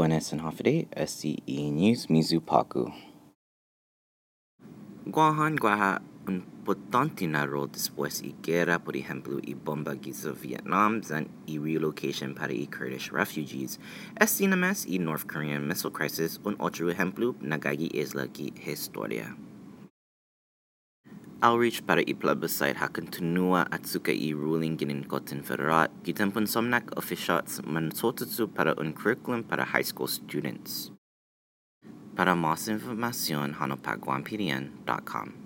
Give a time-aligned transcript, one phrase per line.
[0.00, 2.90] Buenas and Hafide, SCE News-miyu På'go.
[5.04, 11.28] Guahan Guaha importante na rol después y guerra, por ejemplo, y bomba guizo Vietnam, and
[11.46, 13.78] y relocation para y Kurdish refugees.
[14.40, 19.36] Names y North Korean missile crisis un otro ejemplo nagagi isla ki historia.
[21.42, 22.88] Outreach para i plebiscite ha
[24.12, 29.84] i ruling ginin kotin federat, gitempun somnak officials man sotutsu para un curriculum para high
[29.84, 30.92] school students.
[32.14, 35.40] Para más información, hanopaguampirian.com.